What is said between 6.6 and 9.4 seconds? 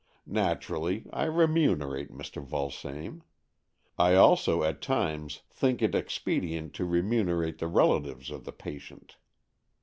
to remunerate the relatives of the patient.